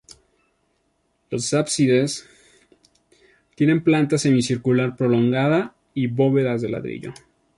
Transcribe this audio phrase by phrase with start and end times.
[1.29, 2.27] Los ábsides
[3.53, 7.13] tienen planta semicircular prolongada y bóvedas de ladrillo.